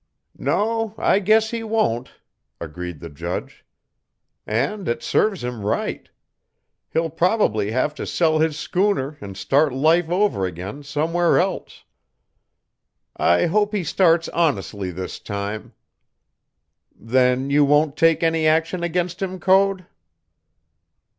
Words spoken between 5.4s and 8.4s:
him right. He'll probably have to sell